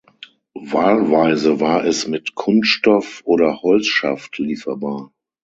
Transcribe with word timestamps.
Wahlweise 0.55 1.59
war 1.59 1.85
es 1.85 2.07
mit 2.07 2.33
Kunststoff- 2.33 3.21
oder 3.23 3.61
Holzschaft 3.61 4.39
lieferbar. 4.39 5.11